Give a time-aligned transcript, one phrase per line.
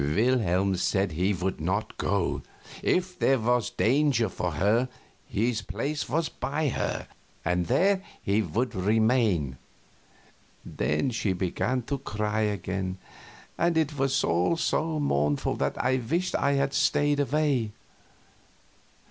[0.03, 2.41] Wilhelm said he would not go;
[2.81, 4.89] if there was danger for her,
[5.27, 7.07] his place was by her,
[7.45, 9.57] and there he would remain.
[10.65, 12.97] Then she began to cry again,
[13.59, 17.71] and it was all so mournful that I wished I had stayed away.